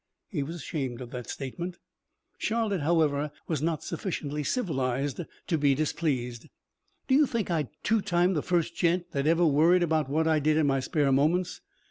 He 0.29 0.41
was 0.41 0.55
ashamed 0.55 0.99
of 1.01 1.11
that 1.11 1.29
statement. 1.29 1.77
Charlotte, 2.39 2.81
however, 2.81 3.29
was 3.47 3.61
not 3.61 3.83
sufficiently 3.83 4.43
civilized 4.43 5.21
to 5.45 5.57
be 5.59 5.75
displeased. 5.75 6.47
"Do 7.07 7.13
you 7.13 7.27
think 7.27 7.51
I'd 7.51 7.69
two 7.83 8.01
time 8.01 8.33
the 8.33 8.41
first 8.41 8.75
gent 8.75 9.11
that 9.11 9.27
ever 9.27 9.45
worried 9.45 9.83
about 9.83 10.09
what 10.09 10.27
I 10.27 10.39
did 10.39 10.57
in 10.57 10.65
my 10.65 10.79
spare 10.79 11.11
moments? 11.11 11.61